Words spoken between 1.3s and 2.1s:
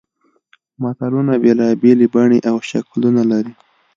بېلابېلې